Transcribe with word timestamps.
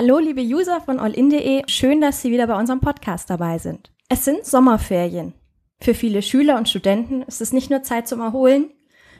Hallo, 0.00 0.20
liebe 0.20 0.42
User 0.42 0.80
von 0.80 1.00
allin.de. 1.00 1.64
Schön, 1.66 2.00
dass 2.00 2.22
Sie 2.22 2.30
wieder 2.30 2.46
bei 2.46 2.54
unserem 2.54 2.78
Podcast 2.78 3.28
dabei 3.30 3.58
sind. 3.58 3.90
Es 4.08 4.24
sind 4.24 4.46
Sommerferien. 4.46 5.34
Für 5.80 5.92
viele 5.92 6.22
Schüler 6.22 6.56
und 6.56 6.68
Studenten 6.68 7.22
ist 7.22 7.40
es 7.40 7.52
nicht 7.52 7.68
nur 7.68 7.82
Zeit 7.82 8.06
zum 8.06 8.20
Erholen. 8.20 8.70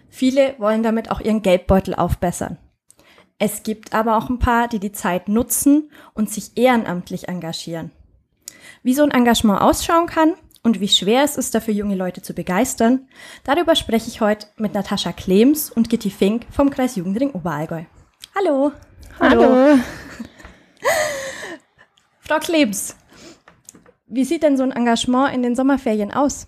Viele 0.09 0.55
wollen 0.59 0.85
damit 0.85 1.11
auch 1.11 1.21
ihren 1.21 1.43
Geldbeutel 1.43 1.97
aufbessern. 1.97 2.59
Es 3.41 3.65
gibt 3.65 3.93
aber 3.93 4.17
auch 4.17 4.31
ein 4.31 4.39
paar, 4.39 4.69
die 4.69 4.79
die 4.79 4.93
Zeit 4.93 5.29
nutzen 5.29 5.91
und 6.15 6.31
sich 6.31 6.53
ehrenamtlich 6.55 7.27
engagieren. 7.27 7.91
Wie 8.85 8.95
so 8.95 9.03
ein 9.03 9.11
Engagement 9.11 9.61
ausschauen 9.61 10.07
kann 10.07 10.35
und 10.63 10.79
wie 10.79 10.87
schwer 10.87 11.25
es 11.25 11.37
ist, 11.37 11.57
dafür 11.57 11.75
junge 11.75 11.97
Leute 11.97 12.23
zu 12.23 12.35
begeistern, 12.35 13.09
darüber 13.43 13.75
spreche 13.75 14.07
ich 14.07 14.21
heute 14.21 14.47
mit 14.59 14.75
Natascha 14.75 15.11
Klems 15.11 15.73
und 15.73 15.91
Gitti 15.91 16.11
Fink 16.11 16.47
vom 16.53 16.71
Kreis 16.71 16.95
Jugendring 16.95 17.33
Oberallgäu. 17.33 17.83
Hallo. 18.37 18.71
Hallo. 19.19 19.43
Hallo. 19.43 19.79
Frau 22.29 22.41
Klems, 22.41 22.95
wie 24.07 24.25
sieht 24.25 24.43
denn 24.43 24.59
so 24.59 24.63
ein 24.63 24.73
Engagement 24.73 25.35
in 25.35 25.43
den 25.43 25.57
Sommerferien 25.57 26.13
aus? 26.13 26.47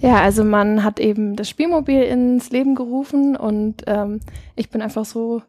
Ja, 0.00 0.20
also 0.20 0.42
man 0.42 0.82
hat 0.82 0.98
eben 0.98 1.36
das 1.36 1.48
Spielmobil 1.48 2.02
ins 2.02 2.50
Leben 2.50 2.74
gerufen 2.74 3.36
und 3.36 3.84
ähm, 3.86 4.18
ich 4.56 4.68
bin 4.68 4.82
einfach 4.82 5.04
so 5.04 5.40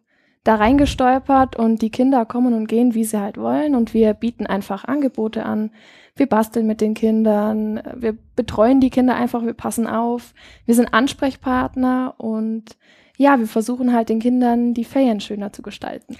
da 0.43 0.55
reingestolpert 0.55 1.55
und 1.55 1.81
die 1.81 1.89
Kinder 1.89 2.23
kommen 2.27 2.53
und 2.53 2.67
gehen, 2.67 2.93
wie 2.93 3.03
sie 3.03 3.19
halt 3.19 3.39
wollen 3.39 3.73
und 3.73 3.95
wir 3.95 4.13
bieten 4.13 4.45
einfach 4.45 4.85
Angebote 4.85 5.43
an. 5.43 5.71
Wir 6.15 6.27
basteln 6.27 6.67
mit 6.67 6.79
den 6.79 6.93
Kindern, 6.93 7.81
wir 7.95 8.15
betreuen 8.35 8.79
die 8.79 8.91
Kinder 8.91 9.15
einfach, 9.15 9.43
wir 9.43 9.53
passen 9.53 9.87
auf, 9.87 10.35
wir 10.67 10.75
sind 10.75 10.93
Ansprechpartner 10.93 12.13
und 12.19 12.77
ja, 13.17 13.39
wir 13.39 13.47
versuchen 13.47 13.91
halt 13.91 14.09
den 14.09 14.19
Kindern 14.19 14.75
die 14.75 14.85
Ferien 14.85 15.19
schöner 15.19 15.51
zu 15.51 15.63
gestalten. 15.63 16.15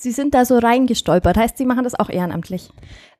Sie 0.00 0.12
sind 0.12 0.32
da 0.32 0.44
so 0.44 0.58
reingestolpert, 0.58 1.36
heißt, 1.36 1.58
Sie 1.58 1.64
machen 1.64 1.82
das 1.82 1.98
auch 1.98 2.08
ehrenamtlich? 2.08 2.70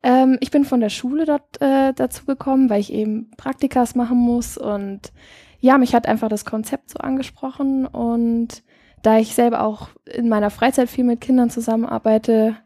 Ähm, 0.04 0.38
ich 0.40 0.52
bin 0.52 0.64
von 0.64 0.78
der 0.78 0.90
Schule 0.90 1.24
dort 1.24 1.60
äh, 1.60 1.92
dazu 1.92 2.24
gekommen, 2.24 2.70
weil 2.70 2.80
ich 2.80 2.92
eben 2.92 3.32
Praktikas 3.36 3.96
machen 3.96 4.16
muss 4.16 4.56
und 4.56 5.12
ja, 5.58 5.76
mich 5.76 5.92
hat 5.92 6.06
einfach 6.06 6.28
das 6.28 6.44
Konzept 6.44 6.90
so 6.90 7.00
angesprochen 7.00 7.84
und 7.84 8.62
da 9.02 9.18
ich 9.18 9.34
selber 9.34 9.64
auch 9.64 9.88
in 10.04 10.28
meiner 10.28 10.50
Freizeit 10.50 10.88
viel 10.88 11.02
mit 11.02 11.20
Kindern 11.20 11.50
zusammenarbeite, 11.50 12.56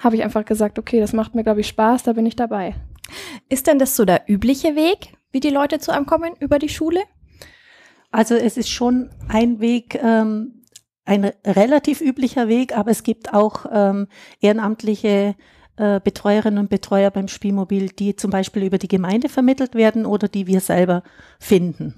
habe 0.00 0.16
ich 0.16 0.24
einfach 0.24 0.46
gesagt, 0.46 0.78
okay, 0.78 0.98
das 0.98 1.12
macht 1.12 1.34
mir, 1.34 1.44
glaube 1.44 1.60
ich, 1.60 1.68
Spaß, 1.68 2.04
da 2.04 2.14
bin 2.14 2.24
ich 2.24 2.36
dabei. 2.36 2.74
Ist 3.50 3.66
denn 3.66 3.78
das 3.78 3.96
so 3.96 4.06
der 4.06 4.22
übliche 4.28 4.76
Weg, 4.76 5.12
wie 5.30 5.40
die 5.40 5.50
Leute 5.50 5.78
zu 5.78 5.92
einem 5.92 6.06
kommen, 6.06 6.32
über 6.40 6.58
die 6.58 6.70
Schule? 6.70 7.00
Also 8.10 8.34
es 8.34 8.56
ist 8.56 8.70
schon 8.70 9.10
ein 9.28 9.60
Weg, 9.60 10.00
ähm, 10.02 10.57
ein 11.08 11.32
relativ 11.46 12.02
üblicher 12.02 12.48
Weg, 12.48 12.76
aber 12.76 12.90
es 12.90 13.02
gibt 13.02 13.32
auch 13.32 13.64
ähm, 13.72 14.08
ehrenamtliche 14.40 15.34
äh, 15.76 16.00
Betreuerinnen 16.04 16.58
und 16.58 16.68
Betreuer 16.68 17.10
beim 17.10 17.28
Spielmobil, 17.28 17.88
die 17.88 18.14
zum 18.14 18.30
Beispiel 18.30 18.62
über 18.64 18.76
die 18.76 18.88
Gemeinde 18.88 19.30
vermittelt 19.30 19.74
werden 19.74 20.04
oder 20.04 20.28
die 20.28 20.46
wir 20.46 20.60
selber 20.60 21.02
finden. 21.40 21.94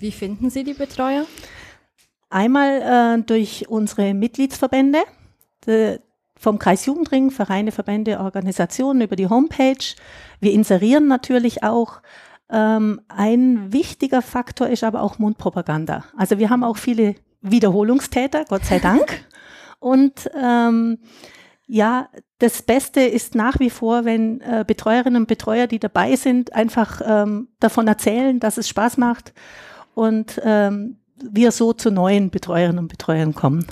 Wie 0.00 0.10
finden 0.10 0.50
Sie 0.50 0.64
die 0.64 0.74
Betreuer? 0.74 1.24
Einmal 2.30 3.18
äh, 3.18 3.22
durch 3.22 3.68
unsere 3.68 4.12
Mitgliedsverbände 4.12 4.98
de, 5.64 6.00
vom 6.36 6.58
Kreis 6.58 6.84
Jugendring, 6.84 7.30
Vereine, 7.30 7.70
Verbände, 7.70 8.18
Organisationen 8.18 9.02
über 9.02 9.14
die 9.14 9.28
Homepage. 9.28 9.94
Wir 10.40 10.52
inserieren 10.52 11.06
natürlich 11.06 11.62
auch. 11.62 12.00
Ähm, 12.50 13.02
ein 13.06 13.72
wichtiger 13.72 14.22
Faktor 14.22 14.68
ist 14.68 14.82
aber 14.82 15.02
auch 15.02 15.20
Mundpropaganda. 15.20 16.04
Also 16.16 16.38
wir 16.38 16.50
haben 16.50 16.64
auch 16.64 16.76
viele 16.76 17.14
Wiederholungstäter, 17.40 18.44
Gott 18.48 18.64
sei 18.64 18.78
Dank. 18.78 19.24
Und 19.80 20.30
ähm, 20.40 20.98
ja, 21.66 22.08
das 22.38 22.62
Beste 22.62 23.02
ist 23.02 23.34
nach 23.34 23.60
wie 23.60 23.70
vor, 23.70 24.04
wenn 24.04 24.40
äh, 24.40 24.64
Betreuerinnen 24.66 25.22
und 25.22 25.28
Betreuer, 25.28 25.66
die 25.66 25.78
dabei 25.78 26.16
sind, 26.16 26.54
einfach 26.54 27.02
ähm, 27.04 27.48
davon 27.60 27.86
erzählen, 27.86 28.40
dass 28.40 28.56
es 28.56 28.68
Spaß 28.68 28.96
macht 28.96 29.34
und 29.94 30.40
ähm, 30.44 30.96
wir 31.22 31.52
so 31.52 31.72
zu 31.72 31.90
neuen 31.90 32.30
Betreuerinnen 32.30 32.78
und 32.78 32.88
Betreuern 32.88 33.34
kommen. 33.34 33.66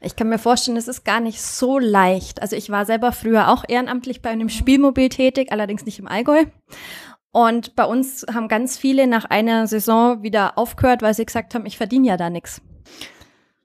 Ich 0.00 0.16
kann 0.16 0.28
mir 0.28 0.38
vorstellen, 0.38 0.78
es 0.78 0.88
ist 0.88 1.04
gar 1.04 1.20
nicht 1.20 1.42
so 1.42 1.78
leicht. 1.78 2.40
Also 2.40 2.56
ich 2.56 2.70
war 2.70 2.86
selber 2.86 3.12
früher 3.12 3.48
auch 3.48 3.64
ehrenamtlich 3.68 4.22
bei 4.22 4.30
einem 4.30 4.48
Spielmobil 4.48 5.10
tätig, 5.10 5.52
allerdings 5.52 5.84
nicht 5.84 5.98
im 5.98 6.08
Allgäu. 6.08 6.44
Und 7.32 7.76
bei 7.76 7.84
uns 7.84 8.24
haben 8.32 8.48
ganz 8.48 8.78
viele 8.78 9.06
nach 9.06 9.26
einer 9.26 9.66
Saison 9.66 10.22
wieder 10.22 10.56
aufgehört, 10.56 11.02
weil 11.02 11.12
sie 11.12 11.26
gesagt 11.26 11.54
haben, 11.54 11.66
ich 11.66 11.76
verdiene 11.76 12.08
ja 12.08 12.16
da 12.16 12.30
nichts. 12.30 12.62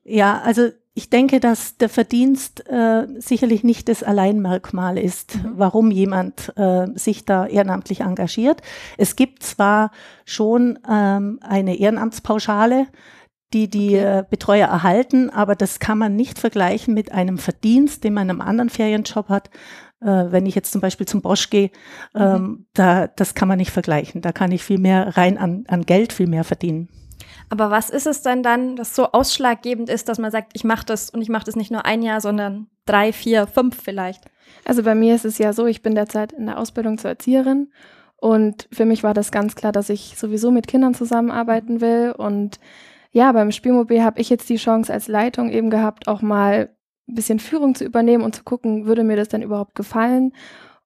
Ja, 0.04 0.42
also 0.44 0.70
ich 0.94 1.10
denke, 1.10 1.40
dass 1.40 1.78
der 1.78 1.88
Verdienst 1.88 2.68
äh, 2.68 3.08
sicherlich 3.18 3.64
nicht 3.64 3.88
das 3.88 4.04
Alleinmerkmal 4.04 4.98
ist, 4.98 5.36
mhm. 5.36 5.54
warum 5.56 5.90
jemand 5.90 6.52
äh, 6.58 6.88
sich 6.96 7.26
da 7.26 7.46
ehrenamtlich 7.46 8.02
engagiert. 8.02 8.62
Es 8.98 9.16
gibt 9.16 9.44
zwar 9.44 9.92
schon 10.26 10.80
ähm, 10.90 11.40
eine 11.42 11.78
Ehrenamtspauschale, 11.78 12.88
die 13.54 13.70
die 13.70 13.96
okay. 13.96 14.20
äh, 14.20 14.24
Betreuer 14.30 14.68
erhalten, 14.68 15.30
aber 15.30 15.56
das 15.56 15.80
kann 15.80 15.98
man 15.98 16.16
nicht 16.16 16.40
vergleichen 16.40 16.94
mit 16.94 17.12
einem 17.12 17.38
Verdienst, 17.38 18.04
den 18.04 18.14
man 18.14 18.24
in 18.24 18.32
einem 18.32 18.42
anderen 18.42 18.70
Ferienjob 18.70 19.30
hat. 19.30 19.50
Äh, 20.02 20.32
wenn 20.32 20.46
ich 20.46 20.56
jetzt 20.56 20.74
zum 20.74 20.82
Beispiel 20.82 21.08
zum 21.08 21.22
Bosch 21.22 21.50
gehe, 21.50 21.72
ähm, 22.16 22.42
mhm. 22.42 22.66
da, 22.74 23.08
das 23.08 23.34
kann 23.34 23.48
man 23.48 23.58
nicht 23.58 23.72
vergleichen. 23.72 24.22
Da 24.22 24.34
kann 24.34 24.52
ich 24.52 24.64
viel 24.64 24.80
mehr 24.80 25.16
rein 25.16 25.38
an, 25.38 25.64
an 25.68 25.86
Geld, 25.86 26.12
viel 26.12 26.28
mehr 26.28 26.44
verdienen. 26.44 26.90
Aber 27.52 27.70
was 27.70 27.90
ist 27.90 28.08
es 28.08 28.22
denn 28.22 28.44
dann, 28.44 28.78
das 28.78 28.96
so 28.96 29.12
ausschlaggebend 29.12 29.90
ist, 29.90 30.08
dass 30.08 30.20
man 30.20 30.32
sagt, 30.32 30.54
ich 30.54 30.64
mache 30.64 30.86
das 30.86 31.10
und 31.10 31.22
ich 31.22 31.28
mache 31.28 31.44
das 31.44 31.58
nicht 31.58 31.70
nur 31.70 31.86
ein 31.86 32.02
Jahr, 32.02 32.22
sondern 32.22 32.68
drei, 32.86 33.12
vier, 33.12 33.46
fünf 33.46 33.76
vielleicht? 33.84 34.24
Also 34.64 34.84
bei 34.84 34.96
mir 34.96 35.14
ist 35.16 35.26
es 35.26 35.38
ja 35.38 35.52
so, 35.52 35.66
ich 35.66 35.82
bin 35.82 35.94
derzeit 35.94 36.32
in 36.32 36.46
der 36.46 36.58
Ausbildung 36.58 36.98
zur 36.98 37.10
Erzieherin 37.10 37.70
und 38.16 38.70
für 38.72 38.86
mich 38.86 39.04
war 39.04 39.14
das 39.14 39.34
ganz 39.34 39.56
klar, 39.56 39.74
dass 39.74 39.90
ich 39.90 40.16
sowieso 40.18 40.50
mit 40.50 40.68
Kindern 40.68 40.94
zusammenarbeiten 40.94 41.82
will 41.82 42.16
und 42.18 42.58
ja, 43.12 43.30
beim 43.34 43.52
Spielmobil 43.52 44.02
habe 44.02 44.22
ich 44.22 44.30
jetzt 44.30 44.48
die 44.48 44.56
Chance 44.56 44.94
als 44.94 45.10
Leitung 45.10 45.50
eben 45.50 45.70
gehabt, 45.70 46.08
auch 46.08 46.22
mal 46.22 46.70
ein 47.10 47.16
bisschen 47.16 47.40
Führung 47.40 47.76
zu 47.76 47.84
übernehmen 47.84 48.24
und 48.24 48.34
zu 48.34 48.46
gucken, 48.46 48.86
würde 48.86 49.04
mir 49.04 49.18
das 49.18 49.28
denn 49.28 49.42
überhaupt 49.42 49.76
gefallen 49.76 50.32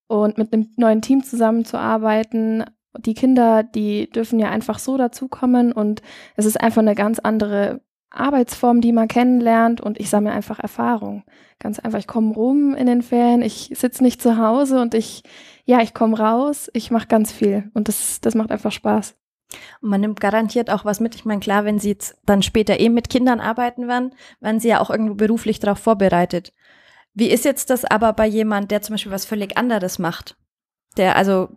und 0.07 0.39
mit 0.39 0.51
einem 0.51 0.71
neuen 0.77 1.03
Team 1.03 1.23
zusammenzuarbeiten, 1.23 2.65
die 2.99 3.13
Kinder, 3.13 3.63
die 3.63 4.09
dürfen 4.09 4.39
ja 4.39 4.49
einfach 4.49 4.79
so 4.79 4.97
dazukommen 4.97 5.71
und 5.71 6.01
es 6.35 6.45
ist 6.45 6.59
einfach 6.59 6.81
eine 6.81 6.95
ganz 6.95 7.19
andere 7.19 7.81
Arbeitsform, 8.09 8.81
die 8.81 8.93
man 8.93 9.07
kennenlernt 9.07 9.81
und 9.81 9.99
ich 9.99 10.09
sammle 10.09 10.31
einfach 10.31 10.59
Erfahrung. 10.59 11.23
Ganz 11.59 11.79
einfach, 11.79 11.99
ich 11.99 12.07
komme 12.07 12.33
rum 12.33 12.73
in 12.73 12.87
den 12.87 13.01
Ferien, 13.01 13.41
ich 13.41 13.71
sitze 13.75 14.03
nicht 14.03 14.21
zu 14.21 14.37
Hause 14.37 14.81
und 14.81 14.93
ich, 14.93 15.23
ja, 15.65 15.81
ich 15.81 15.93
komme 15.93 16.17
raus, 16.17 16.69
ich 16.73 16.91
mache 16.91 17.07
ganz 17.07 17.31
viel 17.31 17.69
und 17.73 17.87
das, 17.87 18.21
das 18.21 18.35
macht 18.35 18.51
einfach 18.51 18.71
Spaß. 18.71 19.15
Und 19.81 19.89
man 19.89 20.01
nimmt 20.01 20.19
garantiert 20.19 20.69
auch 20.69 20.85
was 20.85 20.99
mit. 20.99 21.15
Ich 21.15 21.25
meine, 21.25 21.39
klar, 21.39 21.65
wenn 21.65 21.79
Sie 21.79 21.89
jetzt 21.89 22.17
dann 22.25 22.41
später 22.41 22.79
eben 22.79 22.93
mit 22.93 23.09
Kindern 23.09 23.39
arbeiten 23.39 23.87
werden, 23.87 24.13
werden 24.39 24.59
Sie 24.59 24.69
ja 24.69 24.81
auch 24.81 24.89
irgendwo 24.89 25.15
beruflich 25.15 25.59
darauf 25.59 25.79
vorbereitet. 25.79 26.51
Wie 27.13 27.29
ist 27.29 27.45
jetzt 27.45 27.69
das 27.69 27.85
aber 27.85 28.13
bei 28.13 28.27
jemand, 28.27 28.71
der 28.71 28.81
zum 28.81 28.93
Beispiel 28.93 29.11
was 29.11 29.25
völlig 29.25 29.57
anderes 29.57 29.99
macht? 29.99 30.35
Der 30.97 31.15
also 31.15 31.49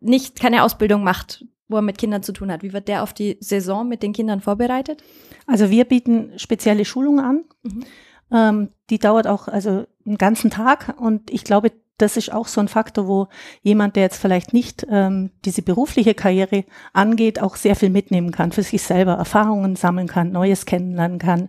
nicht 0.00 0.40
keine 0.40 0.62
Ausbildung 0.62 1.02
macht, 1.02 1.44
wo 1.68 1.76
er 1.76 1.82
mit 1.82 1.98
Kindern 1.98 2.22
zu 2.22 2.32
tun 2.32 2.50
hat. 2.50 2.62
Wie 2.62 2.72
wird 2.72 2.88
der 2.88 3.02
auf 3.02 3.12
die 3.12 3.36
Saison 3.40 3.88
mit 3.88 4.02
den 4.02 4.12
Kindern 4.12 4.40
vorbereitet? 4.40 5.02
Also 5.46 5.70
wir 5.70 5.84
bieten 5.84 6.32
spezielle 6.38 6.84
Schulungen 6.84 7.24
an. 7.24 7.44
Mhm. 7.62 7.84
Ähm, 8.30 8.68
die 8.90 8.98
dauert 8.98 9.26
auch 9.26 9.48
also 9.48 9.86
einen 10.06 10.18
ganzen 10.18 10.50
Tag 10.50 10.94
und 10.98 11.30
ich 11.30 11.44
glaube, 11.44 11.72
das 11.98 12.16
ist 12.16 12.32
auch 12.32 12.46
so 12.46 12.60
ein 12.60 12.68
Faktor, 12.68 13.08
wo 13.08 13.28
jemand, 13.62 13.96
der 13.96 14.04
jetzt 14.04 14.20
vielleicht 14.20 14.52
nicht 14.52 14.86
ähm, 14.88 15.30
diese 15.44 15.62
berufliche 15.62 16.14
Karriere 16.14 16.64
angeht, 16.92 17.42
auch 17.42 17.56
sehr 17.56 17.74
viel 17.74 17.90
mitnehmen 17.90 18.30
kann, 18.30 18.52
für 18.52 18.62
sich 18.62 18.82
selber 18.82 19.14
Erfahrungen 19.14 19.74
sammeln 19.76 20.06
kann, 20.06 20.30
Neues 20.30 20.64
kennenlernen 20.64 21.18
kann 21.18 21.48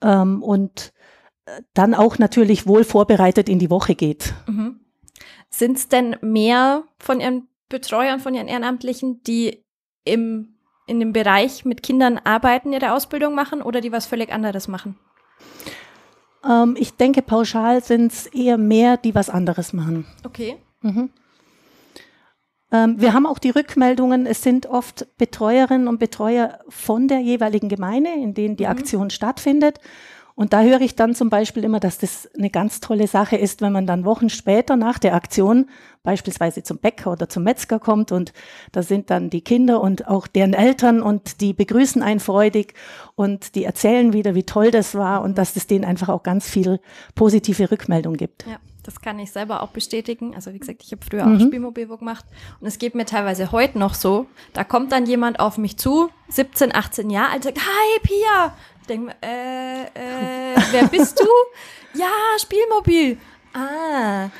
ähm, 0.00 0.42
und 0.42 0.92
äh, 1.44 1.60
dann 1.74 1.94
auch 1.94 2.18
natürlich 2.18 2.66
wohl 2.66 2.84
vorbereitet 2.84 3.48
in 3.48 3.58
die 3.58 3.70
Woche 3.70 3.94
geht. 3.94 4.32
Mhm. 4.46 4.80
Sind 5.50 5.76
es 5.76 5.88
denn 5.88 6.16
mehr 6.22 6.84
von 6.98 7.20
Ihren 7.20 7.49
Betreuern, 7.70 8.20
von 8.20 8.34
Ihren 8.34 8.48
Ehrenamtlichen, 8.48 9.22
die 9.22 9.64
im, 10.04 10.56
in 10.86 11.00
dem 11.00 11.14
Bereich 11.14 11.64
mit 11.64 11.82
Kindern 11.82 12.18
arbeiten, 12.18 12.74
ihre 12.74 12.92
Ausbildung 12.92 13.34
machen 13.34 13.62
oder 13.62 13.80
die 13.80 13.92
was 13.92 14.04
völlig 14.04 14.30
anderes 14.30 14.68
machen? 14.68 14.98
Ähm, 16.44 16.76
ich 16.78 16.92
denke, 16.96 17.22
pauschal 17.22 17.82
sind 17.82 18.12
es 18.12 18.26
eher 18.26 18.58
mehr, 18.58 18.96
die 18.96 19.14
was 19.14 19.30
anderes 19.30 19.72
machen. 19.72 20.06
Okay. 20.24 20.56
Mhm. 20.82 21.10
Ähm, 22.72 23.00
wir 23.00 23.12
haben 23.12 23.26
auch 23.26 23.38
die 23.38 23.50
Rückmeldungen, 23.50 24.26
es 24.26 24.42
sind 24.42 24.66
oft 24.66 25.06
Betreuerinnen 25.18 25.88
und 25.88 25.98
Betreuer 25.98 26.60
von 26.68 27.08
der 27.08 27.20
jeweiligen 27.20 27.68
Gemeinde, 27.68 28.10
in 28.10 28.34
denen 28.34 28.56
die 28.56 28.64
mhm. 28.64 28.70
Aktion 28.70 29.10
stattfindet. 29.10 29.80
Und 30.40 30.54
da 30.54 30.62
höre 30.62 30.80
ich 30.80 30.96
dann 30.96 31.14
zum 31.14 31.28
Beispiel 31.28 31.64
immer, 31.64 31.80
dass 31.80 31.98
das 31.98 32.26
eine 32.34 32.48
ganz 32.48 32.80
tolle 32.80 33.06
Sache 33.06 33.36
ist, 33.36 33.60
wenn 33.60 33.74
man 33.74 33.86
dann 33.86 34.06
Wochen 34.06 34.30
später 34.30 34.74
nach 34.74 34.98
der 34.98 35.14
Aktion 35.14 35.68
beispielsweise 36.02 36.62
zum 36.62 36.78
Bäcker 36.78 37.12
oder 37.12 37.28
zum 37.28 37.42
Metzger 37.42 37.78
kommt 37.78 38.10
und 38.10 38.32
da 38.72 38.82
sind 38.82 39.10
dann 39.10 39.28
die 39.28 39.42
Kinder 39.42 39.82
und 39.82 40.08
auch 40.08 40.26
deren 40.26 40.54
Eltern 40.54 41.02
und 41.02 41.42
die 41.42 41.52
begrüßen 41.52 42.00
einen 42.00 42.20
freudig 42.20 42.72
und 43.16 43.54
die 43.54 43.64
erzählen 43.64 44.14
wieder, 44.14 44.34
wie 44.34 44.44
toll 44.44 44.70
das 44.70 44.94
war 44.94 45.20
und 45.20 45.36
dass 45.36 45.56
es 45.56 45.66
denen 45.66 45.84
einfach 45.84 46.08
auch 46.08 46.22
ganz 46.22 46.48
viel 46.48 46.80
positive 47.14 47.70
Rückmeldung 47.70 48.14
gibt. 48.14 48.46
Ja 48.46 48.56
Das 48.90 49.00
kann 49.00 49.20
ich 49.20 49.30
selber 49.30 49.62
auch 49.62 49.68
bestätigen. 49.68 50.34
Also 50.34 50.52
wie 50.52 50.58
gesagt, 50.58 50.82
ich 50.82 50.90
habe 50.90 51.00
früher 51.08 51.22
auch 51.22 51.28
Mhm. 51.28 51.46
Spielmobilwo 51.46 51.96
gemacht 51.96 52.24
und 52.60 52.66
es 52.66 52.76
geht 52.78 52.96
mir 52.96 53.04
teilweise 53.06 53.52
heute 53.52 53.78
noch 53.78 53.94
so. 53.94 54.26
Da 54.52 54.64
kommt 54.64 54.90
dann 54.90 55.06
jemand 55.06 55.38
auf 55.38 55.58
mich 55.58 55.76
zu, 55.76 56.10
17, 56.28 56.74
18 56.74 57.08
Jahre 57.08 57.30
alt, 57.34 57.44
sagt, 57.44 57.58
hi 57.58 58.00
Pia. 58.02 58.52
Ich 58.80 58.86
denke 58.88 59.06
mir, 59.06 59.14
äh, 59.22 59.82
äh, 59.84 60.56
wer 60.72 60.88
bist 60.88 61.20
du? 61.20 61.98
ja, 61.98 62.10
Spielmobil. 62.40 63.16
Ah. 63.54 64.30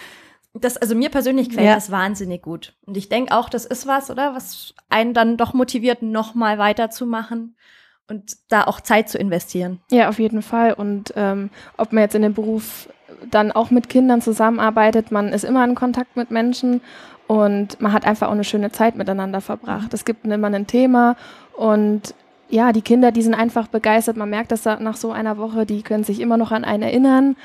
Das, 0.52 0.76
also 0.76 0.96
mir 0.96 1.10
persönlich 1.10 1.50
gefällt 1.50 1.68
Ja. 1.68 1.74
das 1.76 1.92
wahnsinnig 1.92 2.42
gut. 2.42 2.74
Und 2.86 2.96
ich 2.96 3.08
denke 3.08 3.32
auch, 3.36 3.48
das 3.50 3.64
ist 3.64 3.86
was, 3.86 4.10
oder? 4.10 4.34
Was 4.34 4.74
einen 4.88 5.14
dann 5.14 5.36
doch 5.36 5.54
motiviert, 5.54 6.02
nochmal 6.02 6.58
weiterzumachen 6.58 7.56
und 8.08 8.32
da 8.48 8.64
auch 8.64 8.80
Zeit 8.80 9.08
zu 9.08 9.16
investieren. 9.16 9.80
Ja, 9.92 10.08
auf 10.08 10.18
jeden 10.18 10.42
Fall. 10.42 10.72
Und 10.72 11.12
ähm, 11.14 11.50
ob 11.76 11.92
man 11.92 12.02
jetzt 12.02 12.16
in 12.16 12.22
dem 12.22 12.34
Beruf 12.34 12.88
dann 13.30 13.52
auch 13.52 13.70
mit 13.70 13.88
Kindern 13.88 14.22
zusammenarbeitet, 14.22 15.10
man 15.10 15.28
ist 15.28 15.44
immer 15.44 15.64
in 15.64 15.74
Kontakt 15.74 16.16
mit 16.16 16.30
Menschen 16.30 16.80
und 17.26 17.80
man 17.80 17.92
hat 17.92 18.06
einfach 18.06 18.28
auch 18.28 18.32
eine 18.32 18.44
schöne 18.44 18.72
Zeit 18.72 18.96
miteinander 18.96 19.40
verbracht. 19.40 19.94
Es 19.94 20.04
gibt 20.04 20.24
immer 20.26 20.48
ein 20.48 20.66
Thema 20.66 21.16
und 21.56 22.14
ja, 22.48 22.72
die 22.72 22.82
Kinder, 22.82 23.12
die 23.12 23.22
sind 23.22 23.34
einfach 23.34 23.68
begeistert. 23.68 24.16
Man 24.16 24.30
merkt 24.30 24.50
das 24.52 24.64
nach 24.64 24.96
so 24.96 25.12
einer 25.12 25.38
Woche, 25.38 25.66
die 25.66 25.82
können 25.82 26.04
sich 26.04 26.20
immer 26.20 26.36
noch 26.36 26.50
an 26.50 26.64
einen 26.64 26.82
erinnern. 26.82 27.36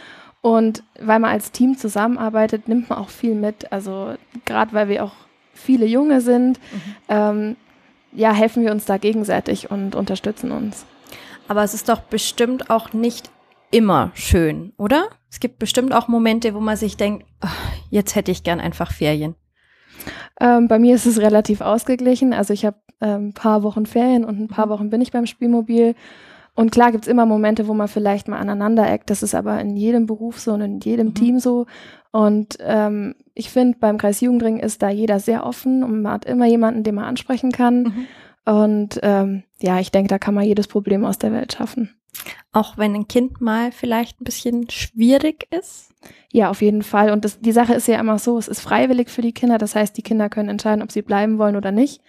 Und 0.41 0.83
weil 0.99 1.19
man 1.19 1.31
als 1.31 1.51
Team 1.51 1.77
zusammenarbeitet, 1.77 2.67
nimmt 2.67 2.89
man 2.89 2.99
auch 2.99 3.09
viel 3.09 3.35
mit. 3.35 3.71
Also 3.71 4.13
gerade 4.45 4.73
weil 4.73 4.89
wir 4.89 5.03
auch 5.03 5.13
viele 5.53 5.85
Junge 5.85 6.21
sind, 6.21 6.59
ähm, 7.09 7.55
ja, 8.11 8.31
helfen 8.31 8.63
wir 8.63 8.71
uns 8.71 8.85
da 8.85 8.97
gegenseitig 8.97 9.69
und 9.71 9.95
unterstützen 9.95 10.51
uns. 10.51 10.85
Aber 11.47 11.63
es 11.63 11.73
ist 11.73 11.89
doch 11.89 11.99
bestimmt 11.99 12.69
auch 12.69 12.93
nicht 12.93 13.29
immer 13.75 14.11
schön, 14.15 14.71
oder? 14.77 15.09
Es 15.29 15.41
gibt 15.41 15.59
bestimmt 15.59 15.93
auch 15.93 16.07
Momente, 16.07 16.53
wo 16.53 16.61
man 16.61 16.77
sich 16.77 16.95
denkt, 16.95 17.25
jetzt 17.89 18.15
hätte 18.15 18.31
ich 18.31 18.43
gern 18.43 18.61
einfach 18.61 18.93
Ferien. 18.93 19.35
Ähm, 20.39 20.69
bei 20.69 20.79
mir 20.79 20.95
ist 20.95 21.05
es 21.05 21.19
relativ 21.19 21.59
ausgeglichen. 21.59 22.33
Also 22.33 22.53
ich 22.53 22.65
habe 22.65 22.77
ein 23.01 23.33
paar 23.33 23.63
Wochen 23.63 23.85
Ferien 23.85 24.23
und 24.23 24.39
ein 24.39 24.47
paar 24.47 24.69
Wochen 24.69 24.89
bin 24.89 25.01
ich 25.01 25.11
beim 25.11 25.25
Spielmobil. 25.25 25.95
Und 26.55 26.71
klar 26.71 26.93
gibt 26.93 27.03
es 27.03 27.09
immer 27.11 27.25
Momente, 27.25 27.67
wo 27.67 27.73
man 27.73 27.89
vielleicht 27.89 28.29
mal 28.29 28.37
aneinander 28.37 28.89
eckt. 28.89 29.09
Das 29.09 29.21
ist 29.23 29.35
aber 29.35 29.59
in 29.59 29.75
jedem 29.75 30.05
Beruf 30.05 30.39
so 30.39 30.53
und 30.53 30.61
in 30.61 30.79
jedem 30.79 31.07
Mhm. 31.07 31.13
Team 31.15 31.39
so. 31.39 31.65
Und 32.11 32.57
ähm, 32.61 33.15
ich 33.33 33.49
finde, 33.49 33.77
beim 33.77 33.97
Kreis 33.97 34.21
Jugendring 34.21 34.57
ist 34.59 34.81
da 34.81 34.89
jeder 34.89 35.19
sehr 35.19 35.45
offen 35.45 35.83
und 35.83 36.01
man 36.01 36.13
hat 36.13 36.23
immer 36.23 36.45
jemanden, 36.45 36.83
den 36.83 36.95
man 36.95 37.03
ansprechen 37.03 37.51
kann. 37.51 37.83
Mhm. 37.83 38.07
Und 38.45 38.99
ähm, 39.03 39.43
ja, 39.59 39.81
ich 39.81 39.91
denke, 39.91 40.07
da 40.07 40.17
kann 40.17 40.33
man 40.33 40.45
jedes 40.45 40.67
Problem 40.67 41.03
aus 41.03 41.17
der 41.17 41.33
Welt 41.33 41.51
schaffen. 41.51 41.89
Auch 42.51 42.77
wenn 42.77 42.95
ein 42.95 43.07
Kind 43.07 43.41
mal 43.41 43.71
vielleicht 43.71 44.21
ein 44.21 44.23
bisschen 44.23 44.69
schwierig 44.69 45.47
ist. 45.51 45.91
Ja, 46.31 46.49
auf 46.49 46.61
jeden 46.61 46.83
Fall. 46.83 47.11
Und 47.11 47.25
das, 47.25 47.39
die 47.39 47.51
Sache 47.51 47.73
ist 47.73 47.87
ja 47.87 47.99
immer 47.99 48.19
so, 48.19 48.37
es 48.37 48.47
ist 48.47 48.61
freiwillig 48.61 49.09
für 49.09 49.21
die 49.21 49.33
Kinder. 49.33 49.57
Das 49.57 49.75
heißt, 49.75 49.95
die 49.97 50.03
Kinder 50.03 50.29
können 50.29 50.49
entscheiden, 50.49 50.83
ob 50.83 50.91
sie 50.91 51.01
bleiben 51.01 51.37
wollen 51.37 51.55
oder 51.55 51.71
nicht. 51.71 52.01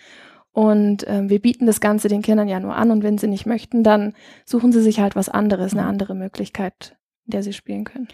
Und 0.53 1.05
ähm, 1.07 1.29
wir 1.29 1.41
bieten 1.41 1.67
das 1.67 1.81
Ganze 1.81 2.09
den 2.09 2.23
Kindern 2.23 2.49
ja 2.49 2.61
nur 2.61 2.77
an. 2.77 2.91
Und 2.91 3.03
wenn 3.03 3.19
sie 3.19 3.29
nicht 3.29 3.47
möchten, 3.47 3.83
dann 3.83 4.15
suchen 4.45 4.73
sie 4.73 4.81
sich 4.81 5.01
halt 5.01 5.15
was 5.15 5.29
anderes, 5.29 5.73
eine 5.73 5.85
andere 5.85 6.15
Möglichkeit, 6.15 6.97
in 7.27 7.33
der 7.33 7.43
sie 7.43 7.53
spielen 7.53 7.85
können. 7.85 8.09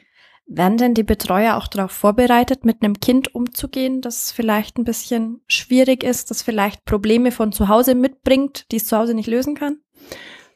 Werden 0.46 0.76
denn 0.76 0.94
die 0.94 1.04
Betreuer 1.04 1.56
auch 1.56 1.68
darauf 1.68 1.92
vorbereitet, 1.92 2.64
mit 2.64 2.82
einem 2.82 2.98
Kind 2.98 3.34
umzugehen, 3.34 4.00
das 4.00 4.32
vielleicht 4.32 4.76
ein 4.76 4.84
bisschen 4.84 5.40
schwierig 5.46 6.02
ist, 6.02 6.30
das 6.30 6.42
vielleicht 6.42 6.84
Probleme 6.84 7.30
von 7.30 7.52
zu 7.52 7.68
Hause 7.68 7.94
mitbringt, 7.94 8.70
die 8.72 8.76
es 8.76 8.86
zu 8.86 8.98
Hause 8.98 9.14
nicht 9.14 9.28
lösen 9.28 9.54
kann? 9.54 9.78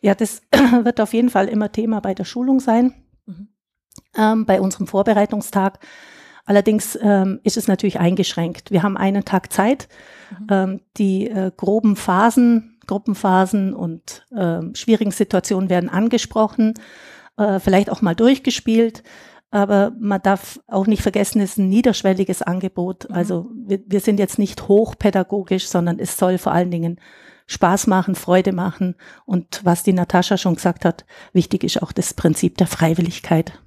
Ja, 0.01 0.15
das 0.15 0.43
wird 0.83 1.01
auf 1.01 1.13
jeden 1.13 1.31
Fall 1.31 1.49
immer 1.49 1.73
Thema 1.73 2.01
bei 2.01 2.15
der 2.15 2.25
Schulung 2.25 2.61
sein, 2.61 2.95
Mhm. 3.27 3.49
ähm, 4.17 4.47
bei 4.47 4.61
unserem 4.61 4.87
Vorbereitungstag. 4.87 5.81
Allerdings 6.45 6.97
ähm, 7.03 7.41
ist 7.43 7.57
es 7.57 7.67
natürlich 7.67 7.99
eingeschränkt. 7.99 8.71
Wir 8.71 8.85
haben 8.85 8.97
einen 8.97 9.25
Tag 9.25 9.53
Zeit. 9.53 9.89
Mhm. 10.31 10.47
Ähm, 10.49 10.81
die 10.97 11.29
äh, 11.29 11.51
groben 11.57 11.97
Phasen, 11.97 12.79
Gruppenphasen 12.87 13.75
und 13.75 14.25
ähm, 14.37 14.75
schwierigen 14.77 15.11
Situationen 15.11 15.69
werden 15.71 15.89
angesprochen, 15.89 16.75
äh, 17.37 17.59
vielleicht 17.59 17.91
auch 17.91 18.01
mal 18.01 18.15
durchgespielt. 18.15 19.03
Aber 19.51 19.93
man 19.99 20.23
darf 20.23 20.61
auch 20.67 20.87
nicht 20.87 21.03
vergessen, 21.03 21.41
es 21.41 21.53
ist 21.53 21.59
ein 21.59 21.69
niederschwelliges 21.69 22.43
Angebot. 22.43 23.09
Mhm. 23.09 23.15
Also 23.15 23.51
wir, 23.55 23.81
wir 23.87 24.01
sind 24.01 24.21
jetzt 24.21 24.39
nicht 24.39 24.69
hochpädagogisch, 24.69 25.67
sondern 25.67 25.99
es 25.99 26.17
soll 26.17 26.39
vor 26.39 26.53
allen 26.53 26.71
Dingen 26.71 27.01
Spaß 27.47 27.87
machen, 27.87 28.15
Freude 28.15 28.53
machen. 28.53 28.97
Und 29.25 29.61
was 29.65 29.83
die 29.83 29.93
Natascha 29.93 30.37
schon 30.37 30.57
gesagt 30.57 30.85
hat, 30.85 31.05
wichtig 31.33 31.65
ist 31.65 31.83
auch 31.83 31.93
das 31.93 32.15
Prinzip 32.15 32.57
der 32.59 32.67
Freiwilligkeit. 32.67 33.59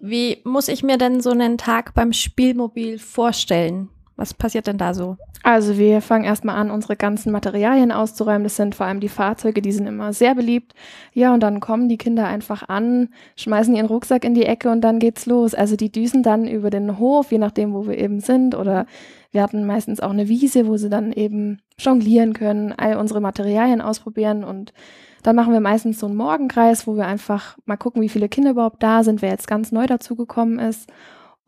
Wie 0.00 0.40
muss 0.44 0.68
ich 0.68 0.82
mir 0.82 0.96
denn 0.96 1.20
so 1.20 1.30
einen 1.30 1.58
Tag 1.58 1.94
beim 1.94 2.12
Spielmobil 2.12 2.98
vorstellen? 2.98 3.90
Was 4.20 4.34
passiert 4.34 4.66
denn 4.66 4.76
da 4.76 4.92
so? 4.92 5.16
Also 5.42 5.78
wir 5.78 6.02
fangen 6.02 6.26
erstmal 6.26 6.56
an, 6.56 6.70
unsere 6.70 6.94
ganzen 6.94 7.32
Materialien 7.32 7.90
auszuräumen. 7.90 8.42
Das 8.42 8.54
sind 8.54 8.74
vor 8.74 8.84
allem 8.84 9.00
die 9.00 9.08
Fahrzeuge, 9.08 9.62
die 9.62 9.72
sind 9.72 9.86
immer 9.86 10.12
sehr 10.12 10.34
beliebt. 10.34 10.74
Ja, 11.14 11.32
und 11.32 11.42
dann 11.42 11.60
kommen 11.60 11.88
die 11.88 11.96
Kinder 11.96 12.26
einfach 12.26 12.68
an, 12.68 13.08
schmeißen 13.36 13.74
ihren 13.74 13.86
Rucksack 13.86 14.26
in 14.26 14.34
die 14.34 14.44
Ecke 14.44 14.70
und 14.70 14.82
dann 14.82 14.98
geht's 14.98 15.24
los. 15.24 15.54
Also 15.54 15.74
die 15.74 15.90
düsen 15.90 16.22
dann 16.22 16.46
über 16.46 16.68
den 16.68 16.98
Hof, 16.98 17.32
je 17.32 17.38
nachdem, 17.38 17.72
wo 17.72 17.86
wir 17.86 17.96
eben 17.96 18.20
sind. 18.20 18.54
Oder 18.54 18.84
wir 19.32 19.42
hatten 19.42 19.64
meistens 19.64 20.00
auch 20.00 20.10
eine 20.10 20.28
Wiese, 20.28 20.66
wo 20.66 20.76
sie 20.76 20.90
dann 20.90 21.12
eben 21.12 21.62
jonglieren 21.78 22.34
können, 22.34 22.74
all 22.76 22.98
unsere 22.98 23.22
Materialien 23.22 23.80
ausprobieren 23.80 24.44
und 24.44 24.74
dann 25.22 25.36
machen 25.36 25.54
wir 25.54 25.60
meistens 25.60 25.98
so 25.98 26.06
einen 26.06 26.16
Morgenkreis, 26.16 26.86
wo 26.86 26.96
wir 26.96 27.06
einfach 27.06 27.56
mal 27.64 27.76
gucken, 27.76 28.02
wie 28.02 28.08
viele 28.10 28.28
Kinder 28.28 28.50
überhaupt 28.50 28.82
da 28.82 29.02
sind, 29.02 29.22
wer 29.22 29.30
jetzt 29.30 29.48
ganz 29.48 29.72
neu 29.72 29.86
dazugekommen 29.86 30.58
ist. 30.58 30.90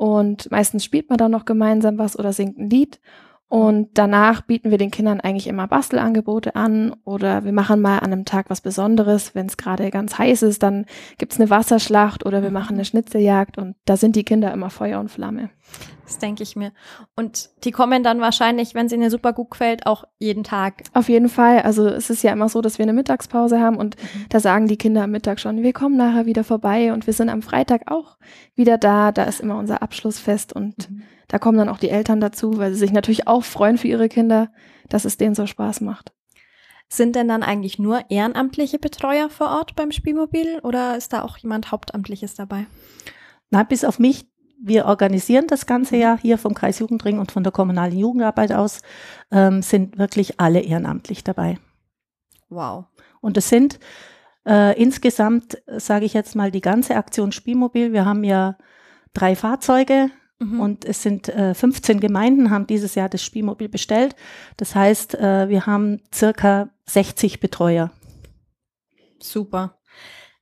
Und 0.03 0.51
meistens 0.51 0.85
spielt 0.85 1.11
man 1.11 1.17
dann 1.17 1.31
noch 1.31 1.45
gemeinsam 1.45 1.97
was 1.97 2.19
oder 2.19 2.33
singt 2.33 2.59
ein 2.59 2.69
Lied. 2.69 2.99
Und 3.47 3.91
danach 3.95 4.41
bieten 4.41 4.73
wir 4.73 4.79
den 4.79 4.91
Kindern 4.91 5.21
eigentlich 5.21 5.47
immer 5.47 5.69
Bastelangebote 5.69 6.57
an 6.57 6.97
oder 7.05 7.45
wir 7.45 7.53
machen 7.53 7.81
mal 7.81 8.01
an 8.01 8.13
einem 8.13 8.25
Tag 8.25 8.51
was 8.51 8.63
Besonderes. 8.63 9.37
Wenn 9.37 9.47
es 9.47 9.57
gerade 9.57 9.89
ganz 9.93 10.19
heiß 10.19 10.43
ist, 10.43 10.65
dann 10.65 10.87
gibt's 11.19 11.39
eine 11.39 11.51
Wasserschlacht 11.51 12.27
oder 12.27 12.43
wir 12.43 12.51
machen 12.51 12.75
eine 12.75 12.85
Schnitzeljagd 12.85 13.59
und 13.59 13.77
da 13.85 13.97
sind 13.97 14.17
die 14.17 14.25
Kinder 14.25 14.53
immer 14.53 14.71
Feuer 14.71 14.99
und 14.99 15.09
Flamme. 15.09 15.51
Das 16.05 16.19
denke 16.19 16.43
ich 16.43 16.57
mir. 16.57 16.73
Und 17.17 17.51
die 17.65 17.71
kommen 17.71 18.03
dann 18.03 18.21
wahrscheinlich, 18.21 18.75
wenn 18.75 18.87
es 18.87 18.93
ihnen 18.93 19.09
super 19.09 19.33
gut 19.33 19.53
gefällt, 19.53 19.87
auch 19.87 20.05
jeden 20.19 20.45
Tag. 20.45 20.83
Auf 20.93 21.09
jeden 21.09 21.29
Fall. 21.29 21.63
Also 21.63 21.87
es 21.87 22.11
ist 22.11 22.23
ja 22.23 22.33
immer 22.33 22.49
so, 22.51 22.61
dass 22.61 22.79
wir 22.79 22.85
eine 22.85 22.93
Mittagspause 22.93 23.61
haben 23.61 23.77
und 23.77 23.97
da 24.29 24.39
sagen 24.39 24.69
die 24.69 24.77
Kinder 24.77 25.05
am 25.05 25.11
Mittag 25.11 25.41
schon, 25.41 25.63
wir 25.63 25.73
kommen 25.73 25.97
nachher 25.97 26.27
wieder 26.27 26.45
vorbei 26.45 26.93
und 26.93 27.07
wir 27.07 27.15
sind 27.15 27.31
am 27.31 27.41
Freitag 27.41 27.91
auch 27.91 28.19
wieder 28.55 28.77
da. 28.77 29.11
Da 29.11 29.25
ist 29.25 29.41
immer 29.41 29.57
unser 29.57 29.83
Abschlussfest 29.83 30.53
und 30.53 30.91
da 31.29 31.39
kommen 31.39 31.57
dann 31.57 31.71
auch 31.71 31.79
die 31.79 31.89
Eltern 31.89 32.21
dazu, 32.21 32.59
weil 32.59 32.73
sie 32.73 32.81
sich 32.81 32.93
natürlich 32.93 33.27
auch 33.27 33.43
freuen 33.43 33.79
für 33.79 33.89
ihre 33.89 34.11
Kinder, 34.11 34.53
dass 34.91 35.07
es 35.07 35.17
denen 35.17 35.35
so 35.35 35.47
Spaß 35.47 35.81
macht. 35.81 36.13
Sind 36.91 37.17
denn 37.17 37.29
dann 37.29 37.43
eigentlich 37.43 37.79
nur 37.79 38.11
ehrenamtliche 38.11 38.79
Betreuer 38.79 39.31
vor 39.31 39.49
Ort 39.49 39.75
beim 39.77 39.93
Spielmobil 39.93 40.61
oder 40.63 40.95
ist 40.99 41.15
da 41.15 41.23
auch 41.23 41.39
jemand 41.39 41.73
Hauptamtliches 41.73 42.35
dabei? 42.35 42.67
Na, 43.49 43.63
bis 43.63 43.85
auf 43.85 43.99
mich, 43.99 44.27
wir 44.63 44.87
organisieren 44.87 45.47
das 45.49 45.67
ganze 45.67 45.97
ja 45.97 46.19
hier 46.21 46.39
vom 46.39 46.55
Kreis 46.55 46.79
Jugendring 46.79 47.19
und 47.19 47.33
von 47.33 47.43
der 47.43 47.53
kommunalen 47.53 47.97
Jugendarbeit 47.97 48.53
aus, 48.53 48.81
ähm, 49.31 49.63
sind 49.63 49.99
wirklich 49.99 50.41
alle 50.41 50.61
ehrenamtlich 50.61 51.25
dabei. 51.25 51.59
Wow. 52.49 52.85
Und 53.21 53.37
es 53.37 53.49
sind 53.49 53.79
äh, 54.47 54.81
insgesamt, 54.81 55.63
sage 55.67 56.05
ich 56.05 56.15
jetzt 56.15 56.37
mal, 56.37 56.51
die 56.51 56.61
ganze 56.61 56.97
Aktion 56.97 57.33
Spielmobil. 57.33 57.93
Wir 57.93 58.05
haben 58.05 58.25
ja 58.25 58.57
drei 59.15 59.37
Fahrzeuge 59.37 60.11
Mhm. 60.43 60.61
und 60.61 60.85
es 60.85 61.03
sind 61.03 61.29
äh, 61.29 61.55
15 61.55 62.01
Gemeinden, 62.01 62.51
haben 62.51 62.67
dieses 62.67 62.95
Jahr 62.95 63.09
das 63.09 63.23
Spielmobil 63.23 63.69
bestellt. 63.69 64.17
Das 64.57 64.75
heißt, 64.75 65.15
äh, 65.15 65.49
wir 65.49 65.67
haben 65.67 66.01
circa 66.13 66.71
60 66.87 67.41
Betreuer. 67.41 67.91
Super. 69.21 69.79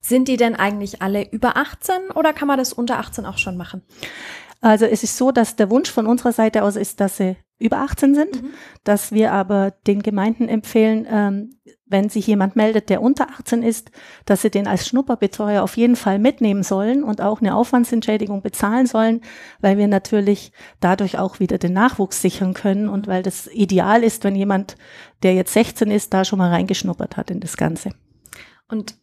Sind 0.00 0.28
die 0.28 0.36
denn 0.36 0.56
eigentlich 0.56 1.02
alle 1.02 1.30
über 1.30 1.56
18 1.56 2.10
oder 2.14 2.32
kann 2.32 2.48
man 2.48 2.58
das 2.58 2.72
unter 2.72 2.98
18 2.98 3.26
auch 3.26 3.38
schon 3.38 3.56
machen? 3.56 3.82
Also 4.62 4.84
es 4.84 5.02
ist 5.02 5.16
so, 5.16 5.30
dass 5.32 5.56
der 5.56 5.70
Wunsch 5.70 5.90
von 5.90 6.06
unserer 6.06 6.32
Seite 6.32 6.62
aus 6.64 6.76
ist, 6.76 7.00
dass 7.00 7.16
sie 7.16 7.36
über 7.58 7.78
18 7.78 8.14
sind, 8.14 8.42
Mhm. 8.42 8.50
dass 8.84 9.12
wir 9.12 9.32
aber 9.32 9.72
den 9.86 10.02
Gemeinden 10.02 10.48
empfehlen, 10.48 11.06
ähm, 11.10 11.50
wenn 11.86 12.08
sich 12.08 12.26
jemand 12.26 12.56
meldet, 12.56 12.88
der 12.88 13.02
unter 13.02 13.28
18 13.30 13.62
ist, 13.62 13.90
dass 14.24 14.42
sie 14.42 14.50
den 14.50 14.66
als 14.66 14.86
Schnupperbetreuer 14.86 15.62
auf 15.62 15.76
jeden 15.76 15.96
Fall 15.96 16.18
mitnehmen 16.18 16.62
sollen 16.62 17.02
und 17.02 17.20
auch 17.20 17.40
eine 17.40 17.54
Aufwandsentschädigung 17.54 18.42
bezahlen 18.42 18.86
sollen, 18.86 19.20
weil 19.60 19.76
wir 19.76 19.88
natürlich 19.88 20.52
dadurch 20.80 21.18
auch 21.18 21.40
wieder 21.40 21.58
den 21.58 21.72
Nachwuchs 21.72 22.22
sichern 22.22 22.54
können 22.54 22.88
und 22.88 23.06
weil 23.06 23.22
das 23.22 23.48
ideal 23.48 24.02
ist, 24.04 24.24
wenn 24.24 24.36
jemand, 24.36 24.76
der 25.22 25.34
jetzt 25.34 25.52
16 25.52 25.90
ist, 25.90 26.14
da 26.14 26.24
schon 26.24 26.38
mal 26.38 26.50
reingeschnuppert 26.50 27.16
hat 27.16 27.30
in 27.30 27.40
das 27.40 27.56
Ganze. 27.56 27.90
Und 28.68 28.94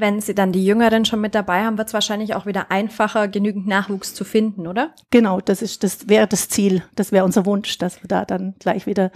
wenn 0.00 0.20
sie 0.20 0.34
dann 0.34 0.52
die 0.52 0.64
Jüngeren 0.64 1.04
schon 1.04 1.20
mit 1.20 1.34
dabei 1.34 1.64
haben, 1.64 1.78
wird 1.78 1.88
es 1.88 1.94
wahrscheinlich 1.94 2.34
auch 2.34 2.46
wieder 2.46 2.70
einfacher, 2.70 3.28
genügend 3.28 3.66
Nachwuchs 3.66 4.14
zu 4.14 4.24
finden, 4.24 4.66
oder? 4.66 4.94
Genau, 5.10 5.40
das 5.40 5.62
ist 5.62 5.82
das 5.82 6.08
wäre 6.08 6.26
das 6.26 6.48
Ziel, 6.48 6.82
das 6.94 7.12
wäre 7.12 7.24
unser 7.24 7.46
Wunsch, 7.46 7.78
dass 7.78 8.02
wir 8.02 8.08
da 8.08 8.24
dann 8.24 8.54
gleich 8.58 8.86
wieder 8.86 9.10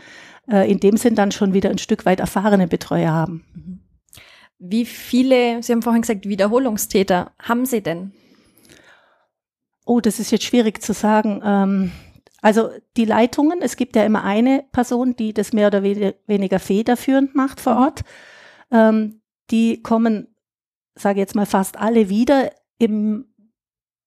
äh, 0.50 0.70
in 0.70 0.80
dem 0.80 0.96
Sinn 0.96 1.14
dann 1.14 1.32
schon 1.32 1.54
wieder 1.54 1.70
ein 1.70 1.78
Stück 1.78 2.06
weit 2.06 2.20
erfahrene 2.20 2.68
Betreuer 2.68 3.12
haben. 3.12 3.44
Wie 4.58 4.84
viele, 4.84 5.62
Sie 5.62 5.72
haben 5.72 5.82
vorhin 5.82 6.02
gesagt, 6.02 6.26
Wiederholungstäter 6.26 7.32
haben 7.40 7.64
Sie 7.64 7.82
denn? 7.82 8.12
Oh, 9.86 10.00
das 10.00 10.20
ist 10.20 10.30
jetzt 10.30 10.44
schwierig 10.44 10.82
zu 10.82 10.92
sagen. 10.92 11.40
Ähm, 11.44 11.92
also 12.42 12.70
die 12.96 13.04
Leitungen, 13.04 13.60
es 13.62 13.76
gibt 13.76 13.96
ja 13.96 14.04
immer 14.04 14.24
eine 14.24 14.64
Person, 14.72 15.14
die 15.16 15.32
das 15.32 15.52
mehr 15.52 15.66
oder 15.66 15.82
weniger 15.82 16.58
federführend 16.58 17.34
macht 17.34 17.60
vor 17.60 17.74
mhm. 17.74 17.80
Ort. 17.80 18.00
Ähm, 18.70 19.20
die 19.50 19.82
kommen, 19.82 20.28
sage 20.94 21.20
jetzt 21.20 21.34
mal, 21.34 21.46
fast 21.46 21.78
alle 21.78 22.08
wieder 22.08 22.50
im 22.78 23.26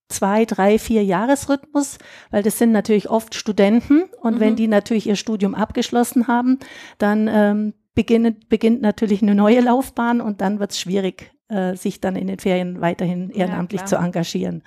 zwei, 0.10 0.46
drei, 0.46 0.78
vier 0.78 1.04
Jahresrhythmus, 1.04 1.98
weil 2.30 2.44
das 2.44 2.58
sind 2.58 2.72
natürlich 2.72 3.10
oft 3.10 3.36
Studenten 3.36 4.04
und 4.22 4.36
mhm. 4.36 4.40
wenn 4.40 4.56
die 4.56 4.68
natürlich 4.68 5.08
ihr 5.08 5.16
Studium 5.16 5.56
abgeschlossen 5.56 6.28
haben, 6.28 6.60
dann 6.98 7.28
ähm, 7.28 7.74
beginnt, 7.96 8.50
beginnt 8.50 8.82
natürlich 8.82 9.22
eine 9.22 9.36
neue 9.36 9.62
Laufbahn 9.62 10.22
und 10.22 10.42
dann 10.42 10.60
wird 10.60 10.72
es 10.72 10.80
schwierig, 10.80 11.32
äh, 11.50 11.76
sich 11.76 12.00
dann 12.00 12.16
in 12.16 12.28
den 12.28 12.40
Ferien 12.40 12.82
weiterhin 12.82 13.30
ehrenamtlich 13.30 13.82
ja, 13.82 13.86
zu 13.86 13.96
engagieren. 13.96 14.64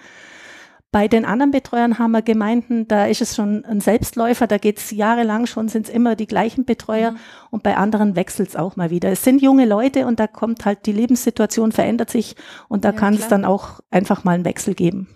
Bei 0.97 1.09
den 1.09 1.27
anderen 1.27 1.51
Betreuern 1.51 1.99
haben 1.99 2.13
wir 2.13 2.23
Gemeinden, 2.23 2.89
da 2.89 3.05
ist 3.05 3.21
es 3.21 3.37
schon 3.37 3.67
ein 3.67 3.83
Selbstläufer, 3.83 4.47
da 4.47 4.57
geht 4.57 4.79
es 4.79 4.93
jahrelang 4.93 5.45
schon, 5.45 5.69
sind 5.69 5.89
es 5.89 5.93
immer 5.93 6.17
die 6.17 6.27
gleichen 6.27 6.65
Betreuer 6.65 7.11
mhm. 7.11 7.19
und 7.51 7.63
bei 7.63 7.77
anderen 7.77 8.17
wechselt 8.17 8.49
es 8.49 8.57
auch 8.57 8.77
mal 8.77 8.89
wieder. 8.89 9.11
Es 9.11 9.23
sind 9.23 9.43
junge 9.43 9.67
Leute 9.67 10.07
und 10.07 10.19
da 10.19 10.27
kommt 10.27 10.65
halt 10.65 10.87
die 10.87 10.93
Lebenssituation 10.93 11.73
verändert 11.73 12.09
sich 12.09 12.35
und 12.69 12.87
da 12.87 12.93
ja, 12.93 12.99
kann 12.99 13.13
es 13.13 13.29
dann 13.29 13.45
auch 13.45 13.81
einfach 13.91 14.25
mal 14.25 14.37
einen 14.37 14.47
Wechsel 14.47 14.73
geben. 14.73 15.07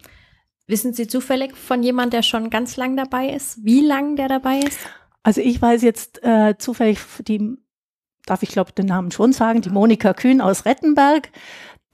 Wissen 0.66 0.92
Sie 0.92 1.06
zufällig 1.06 1.56
von 1.56 1.82
jemand, 1.82 2.12
der 2.12 2.20
schon 2.20 2.50
ganz 2.50 2.76
lang 2.76 2.94
dabei 2.94 3.30
ist? 3.30 3.64
Wie 3.64 3.80
lang 3.80 4.16
der 4.16 4.28
dabei 4.28 4.58
ist? 4.58 4.80
Also 5.22 5.40
ich 5.40 5.62
weiß 5.62 5.80
jetzt 5.80 6.22
äh, 6.22 6.56
zufällig 6.58 6.98
die, 7.26 7.56
darf 8.26 8.42
ich 8.42 8.50
glaube 8.50 8.72
den 8.72 8.84
Namen 8.84 9.12
schon 9.12 9.32
sagen, 9.32 9.62
die 9.62 9.70
Monika 9.70 10.12
Kühn 10.12 10.42
aus 10.42 10.66
Rettenberg. 10.66 11.30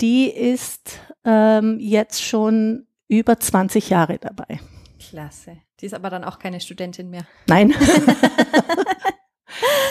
Die 0.00 0.28
ist 0.28 0.98
ähm, 1.24 1.76
jetzt 1.78 2.24
schon 2.24 2.85
über 3.08 3.38
20 3.38 3.90
Jahre 3.90 4.18
dabei. 4.18 4.60
Klasse. 4.98 5.58
Die 5.80 5.86
ist 5.86 5.94
aber 5.94 6.10
dann 6.10 6.24
auch 6.24 6.38
keine 6.38 6.60
Studentin 6.60 7.10
mehr. 7.10 7.26
Nein. 7.46 7.68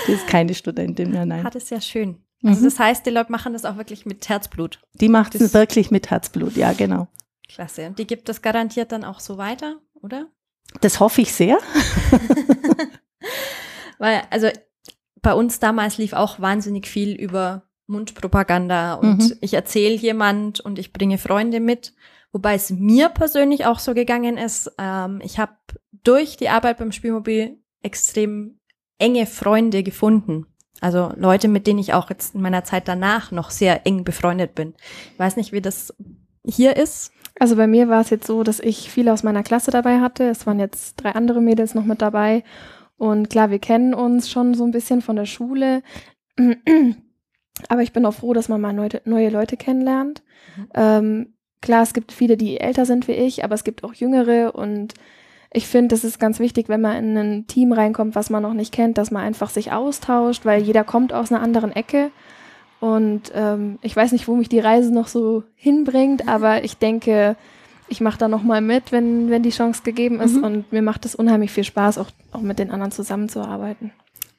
die 0.07 0.11
ist 0.11 0.27
keine 0.27 0.53
Studentin 0.53 1.11
mehr, 1.11 1.25
nein. 1.25 1.43
Hat 1.43 1.55
es 1.55 1.69
ja 1.69 1.79
schön. 1.79 2.21
Also 2.43 2.61
mhm. 2.61 2.65
das 2.65 2.79
heißt, 2.79 3.05
die 3.05 3.11
Leute 3.11 3.31
machen 3.31 3.53
das 3.53 3.65
auch 3.65 3.77
wirklich 3.77 4.05
mit 4.05 4.27
Herzblut. 4.27 4.81
Die 4.93 5.09
macht 5.09 5.35
es 5.35 5.53
wirklich 5.53 5.91
mit 5.91 6.11
Herzblut, 6.11 6.55
ja, 6.55 6.73
genau. 6.73 7.07
Klasse. 7.47 7.87
Und 7.87 7.99
die 7.99 8.07
gibt 8.07 8.27
es 8.29 8.41
garantiert 8.41 8.91
dann 8.91 9.03
auch 9.03 9.19
so 9.19 9.37
weiter, 9.37 9.79
oder? 9.93 10.27
Das 10.81 10.99
hoffe 10.99 11.21
ich 11.21 11.31
sehr. 11.31 11.59
Weil, 13.97 14.23
also 14.29 14.49
bei 15.21 15.33
uns 15.33 15.59
damals 15.59 15.97
lief 15.97 16.13
auch 16.13 16.39
wahnsinnig 16.39 16.87
viel 16.87 17.15
über 17.15 17.63
Mundpropaganda 17.87 18.95
und 18.95 19.17
mhm. 19.17 19.37
ich 19.41 19.53
erzähle 19.53 19.95
jemand 19.95 20.59
und 20.59 20.79
ich 20.79 20.91
bringe 20.91 21.17
Freunde 21.17 21.59
mit. 21.59 21.93
Wobei 22.35 22.55
es 22.55 22.69
mir 22.69 23.07
persönlich 23.07 23.65
auch 23.65 23.79
so 23.79 23.93
gegangen 23.93 24.35
ist, 24.35 24.69
ähm, 24.77 25.21
ich 25.23 25.39
habe 25.39 25.53
durch 26.03 26.35
die 26.35 26.49
Arbeit 26.49 26.79
beim 26.79 26.91
Spielmobil 26.91 27.57
extrem 27.81 28.59
enge 28.97 29.25
Freunde 29.25 29.83
gefunden. 29.83 30.45
Also 30.81 31.13
Leute, 31.15 31.47
mit 31.47 31.65
denen 31.65 31.79
ich 31.79 31.93
auch 31.93 32.09
jetzt 32.09 32.35
in 32.35 32.41
meiner 32.41 32.65
Zeit 32.65 32.89
danach 32.89 33.31
noch 33.31 33.51
sehr 33.51 33.87
eng 33.87 34.03
befreundet 34.03 34.53
bin. 34.53 34.73
Ich 35.13 35.19
weiß 35.19 35.37
nicht, 35.37 35.53
wie 35.53 35.61
das 35.61 35.95
hier 36.43 36.75
ist. 36.75 37.13
Also 37.39 37.55
bei 37.55 37.67
mir 37.67 37.87
war 37.87 38.01
es 38.01 38.09
jetzt 38.09 38.27
so, 38.27 38.43
dass 38.43 38.59
ich 38.59 38.91
viele 38.91 39.13
aus 39.13 39.23
meiner 39.23 39.41
Klasse 39.41 39.71
dabei 39.71 40.01
hatte. 40.01 40.25
Es 40.25 40.45
waren 40.45 40.59
jetzt 40.59 40.95
drei 40.97 41.11
andere 41.11 41.39
Mädels 41.39 41.73
noch 41.73 41.85
mit 41.85 42.01
dabei. 42.01 42.43
Und 42.97 43.29
klar, 43.29 43.49
wir 43.49 43.59
kennen 43.59 43.93
uns 43.93 44.29
schon 44.29 44.55
so 44.55 44.65
ein 44.65 44.71
bisschen 44.71 45.01
von 45.01 45.15
der 45.15 45.25
Schule. 45.25 45.83
Aber 47.69 47.81
ich 47.81 47.93
bin 47.93 48.05
auch 48.05 48.15
froh, 48.15 48.33
dass 48.33 48.49
man 48.49 48.59
mal 48.59 48.73
neue, 48.73 49.01
neue 49.05 49.29
Leute 49.29 49.55
kennenlernt. 49.55 50.21
Mhm. 50.57 50.67
Ähm, 50.73 51.34
Klar, 51.65 51.81
es 51.81 51.95
gibt 51.95 52.11
viele, 52.11 52.37
die 52.37 52.59
älter 52.59 52.85
sind 52.85 53.07
wie 53.07 53.13
ich, 53.13 53.43
aber 53.43 53.55
es 53.55 53.63
gibt 53.63 53.83
auch 53.83 53.95
jüngere 53.95 54.53
und 54.53 54.93
ich 55.51 55.65
finde, 55.65 55.95
das 55.95 56.03
ist 56.03 56.19
ganz 56.19 56.37
wichtig, 56.37 56.69
wenn 56.69 56.79
man 56.79 56.95
in 56.95 57.17
ein 57.17 57.47
Team 57.47 57.71
reinkommt, 57.71 58.13
was 58.13 58.29
man 58.29 58.43
noch 58.43 58.53
nicht 58.53 58.71
kennt, 58.71 58.99
dass 58.99 59.09
man 59.09 59.23
einfach 59.23 59.49
sich 59.49 59.71
austauscht, 59.71 60.45
weil 60.45 60.61
jeder 60.61 60.83
kommt 60.83 61.11
aus 61.11 61.31
einer 61.31 61.41
anderen 61.41 61.71
Ecke. 61.71 62.11
Und 62.79 63.31
ähm, 63.33 63.79
ich 63.81 63.95
weiß 63.95 64.11
nicht, 64.11 64.27
wo 64.27 64.35
mich 64.35 64.47
die 64.47 64.59
Reise 64.59 64.93
noch 64.93 65.07
so 65.07 65.41
hinbringt, 65.55 66.27
aber 66.27 66.63
ich 66.63 66.77
denke, 66.77 67.35
ich 67.87 67.99
mache 67.99 68.19
da 68.19 68.27
nochmal 68.27 68.61
mit, 68.61 68.91
wenn, 68.91 69.31
wenn 69.31 69.41
die 69.41 69.49
Chance 69.49 69.81
gegeben 69.83 70.21
ist. 70.21 70.35
Mhm. 70.35 70.43
Und 70.43 70.71
mir 70.71 70.83
macht 70.83 71.03
es 71.05 71.15
unheimlich 71.15 71.49
viel 71.49 71.63
Spaß, 71.63 71.97
auch, 71.97 72.11
auch 72.31 72.41
mit 72.41 72.59
den 72.59 72.69
anderen 72.69 72.91
zusammenzuarbeiten. 72.91 73.91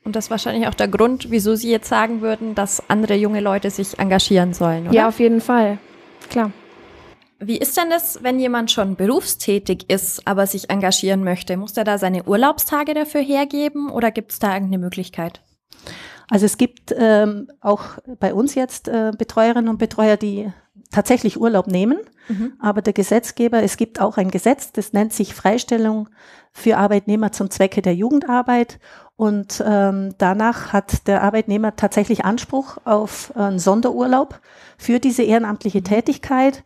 Und 0.05 0.15
das 0.15 0.27
ist 0.27 0.31
wahrscheinlich 0.31 0.69
auch 0.69 0.75
der 0.75 0.87
Grund, 0.87 1.33
wieso 1.33 1.57
Sie 1.57 1.73
jetzt 1.73 1.89
sagen 1.89 2.21
würden, 2.21 2.55
dass 2.55 2.89
andere 2.89 3.17
junge 3.17 3.41
Leute 3.41 3.71
sich 3.71 3.99
engagieren 3.99 4.55
sollen, 4.55 4.85
oder? 4.85 4.95
Ja, 4.95 5.09
auf 5.09 5.19
jeden 5.19 5.41
Fall. 5.41 5.79
Klar. 6.31 6.53
Wie 7.39 7.59
ist 7.59 7.77
denn 7.77 7.91
das, 7.91 8.23
wenn 8.23 8.39
jemand 8.39 8.71
schon 8.71 8.97
berufstätig 8.97 9.91
ist, 9.91 10.27
aber 10.27 10.47
sich 10.47 10.71
engagieren 10.71 11.23
möchte? 11.23 11.57
Muss 11.57 11.77
er 11.77 11.85
da 11.85 11.99
seine 11.99 12.25
Urlaubstage 12.25 12.95
dafür 12.95 13.21
hergeben 13.21 13.91
oder 13.91 14.11
gibt 14.11 14.33
es 14.33 14.39
da 14.39 14.55
irgendeine 14.55 14.79
Möglichkeit? 14.79 15.43
Also 16.29 16.47
es 16.47 16.57
gibt 16.57 16.95
ähm, 16.97 17.49
auch 17.61 17.99
bei 18.19 18.35
uns 18.35 18.55
jetzt 18.55 18.89
äh, 18.89 19.13
Betreuerinnen 19.17 19.69
und 19.69 19.79
Betreuer, 19.79 20.17
die 20.17 20.51
tatsächlich 20.91 21.39
Urlaub 21.39 21.67
nehmen, 21.67 21.99
mhm. 22.29 22.55
aber 22.59 22.81
der 22.81 22.93
Gesetzgeber, 22.93 23.63
es 23.63 23.77
gibt 23.77 24.01
auch 24.01 24.17
ein 24.17 24.31
Gesetz, 24.31 24.73
das 24.73 24.93
nennt 24.93 25.13
sich 25.13 25.35
Freistellung 25.35 26.09
für 26.53 26.79
Arbeitnehmer 26.79 27.33
zum 27.33 27.51
Zwecke 27.51 27.83
der 27.83 27.95
Jugendarbeit 27.95 28.79
und 29.17 29.63
ähm, 29.67 30.15
danach 30.19 30.73
hat 30.73 31.07
der 31.07 31.23
Arbeitnehmer 31.23 31.77
tatsächlich 31.77 32.25
Anspruch 32.25 32.79
auf 32.85 33.35
einen 33.37 33.59
Sonderurlaub 33.59 34.41
für 34.79 35.01
diese 35.01 35.23
ehrenamtliche 35.23 35.83
Tätigkeit 35.83 36.63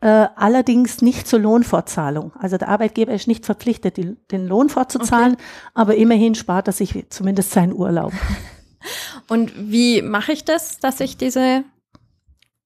äh, 0.00 0.26
allerdings 0.34 1.02
nicht 1.02 1.28
zur 1.28 1.40
Lohnfortzahlung. 1.40 2.32
Also 2.38 2.56
der 2.56 2.68
Arbeitgeber 2.68 3.12
ist 3.12 3.28
nicht 3.28 3.44
verpflichtet, 3.44 3.96
die, 3.96 4.16
den 4.30 4.46
Lohn 4.46 4.68
fortzuzahlen, 4.68 5.34
okay. 5.34 5.42
aber 5.74 5.94
immerhin 5.96 6.34
spart 6.34 6.68
er 6.68 6.72
sich 6.72 7.06
zumindest 7.10 7.50
seinen 7.50 7.72
Urlaub. 7.72 8.12
Und 9.28 9.52
wie 9.70 10.00
mache 10.02 10.32
ich 10.32 10.44
das, 10.44 10.78
dass 10.78 11.00
ich 11.00 11.18
diese 11.18 11.64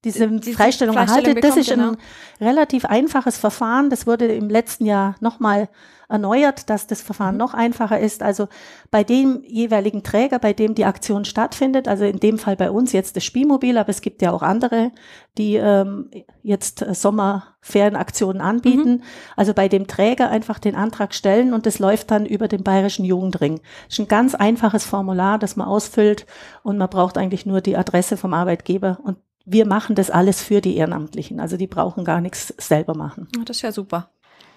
diese, 0.05 0.27
diese 0.27 0.53
Freistellung, 0.53 0.95
Freistellung 0.95 0.95
erhalte. 0.95 1.35
Bekommt, 1.35 1.43
das 1.43 1.57
ist 1.57 1.69
genau. 1.69 1.91
ein 1.91 1.97
relativ 2.39 2.85
einfaches 2.85 3.37
Verfahren. 3.37 3.89
Das 3.89 4.07
wurde 4.07 4.27
im 4.27 4.49
letzten 4.49 4.85
Jahr 4.85 5.15
nochmal 5.19 5.67
erneuert, 6.07 6.69
dass 6.69 6.87
das 6.87 7.01
Verfahren 7.01 7.35
mhm. 7.35 7.39
noch 7.39 7.53
einfacher 7.53 7.99
ist. 7.99 8.21
Also 8.21 8.47
bei 8.91 9.03
dem 9.03 9.43
jeweiligen 9.43 10.03
Träger, 10.03 10.39
bei 10.39 10.53
dem 10.53 10.75
die 10.75 10.85
Aktion 10.85 11.25
stattfindet, 11.25 11.87
also 11.87 12.05
in 12.05 12.19
dem 12.19 12.37
Fall 12.37 12.55
bei 12.55 12.69
uns 12.69 12.91
jetzt 12.91 13.15
das 13.15 13.23
Spielmobil, 13.23 13.77
aber 13.77 13.89
es 13.89 14.01
gibt 14.01 14.21
ja 14.21 14.31
auch 14.31 14.43
andere, 14.43 14.91
die 15.37 15.55
ähm, 15.55 16.11
jetzt 16.43 16.85
Sommerferienaktionen 16.91 18.41
anbieten. 18.41 18.91
Mhm. 18.91 19.03
Also 19.35 19.53
bei 19.53 19.67
dem 19.67 19.87
Träger 19.87 20.29
einfach 20.29 20.59
den 20.59 20.75
Antrag 20.75 21.13
stellen 21.13 21.53
und 21.53 21.65
das 21.65 21.79
läuft 21.79 22.11
dann 22.11 22.25
über 22.25 22.47
den 22.47 22.63
Bayerischen 22.63 23.05
Jugendring. 23.05 23.59
Das 23.87 23.95
ist 23.95 23.99
ein 23.99 24.07
ganz 24.07 24.35
einfaches 24.35 24.85
Formular, 24.85 25.39
das 25.39 25.55
man 25.55 25.67
ausfüllt 25.67 26.25
und 26.63 26.77
man 26.77 26.89
braucht 26.89 27.17
eigentlich 27.17 27.45
nur 27.45 27.61
die 27.61 27.77
Adresse 27.77 28.17
vom 28.17 28.33
Arbeitgeber 28.33 28.99
und 29.03 29.17
wir 29.45 29.65
machen 29.65 29.95
das 29.95 30.09
alles 30.09 30.41
für 30.41 30.61
die 30.61 30.75
Ehrenamtlichen. 30.75 31.39
Also 31.39 31.57
die 31.57 31.67
brauchen 31.67 32.03
gar 32.03 32.21
nichts 32.21 32.53
selber 32.57 32.95
machen. 32.95 33.27
Das 33.45 33.57
ist 33.57 33.61
ja 33.61 33.71
super. 33.71 34.09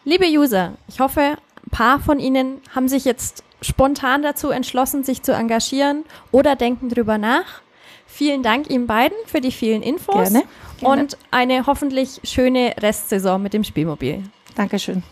Liebe 0.04 0.26
User, 0.26 0.73
ich 0.88 1.00
hoffe, 1.00 1.21
ein 1.21 1.71
paar 1.71 2.00
von 2.00 2.18
Ihnen 2.18 2.61
haben 2.75 2.88
sich 2.88 3.04
jetzt 3.04 3.45
spontan 3.61 4.23
dazu 4.23 4.50
entschlossen, 4.50 5.04
sich 5.04 5.23
zu 5.23 5.33
engagieren 5.33 6.04
oder 6.30 6.57
denken 6.57 6.88
drüber 6.88 7.18
nach. 7.18 7.62
Vielen 8.07 8.42
Dank 8.42 8.71
Ihnen 8.71 8.87
beiden 8.87 9.16
für 9.26 9.40
die 9.40 9.52
vielen 9.52 9.83
Infos 9.83 10.14
gerne, 10.14 10.45
gerne. 10.78 11.02
und 11.02 11.18
eine 11.30 11.66
hoffentlich 11.66 12.21
schöne 12.25 12.75
Restsaison 12.80 13.42
mit 13.42 13.52
dem 13.52 13.64
Spielmobil. 13.64 14.23
Dankeschön. 14.54 15.02